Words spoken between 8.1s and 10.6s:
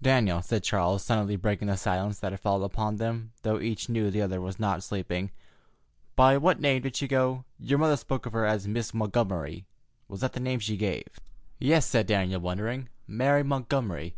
of her as Miss Montgomery. Was that the name